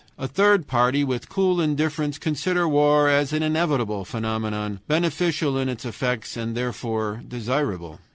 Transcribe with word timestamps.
A 0.17 0.27
third 0.27 0.65
party 0.65 1.03
with 1.03 1.29
cool 1.29 1.61
indifference 1.61 2.17
consider 2.17 2.67
war 2.67 3.07
as 3.07 3.33
an 3.33 3.43
inevitable 3.43 4.03
phenomenon, 4.03 4.79
beneficial 4.87 5.59
in 5.59 5.69
its 5.69 5.85
effects 5.85 6.35
and 6.35 6.57
therefore 6.57 7.21
desirable. 7.27 7.99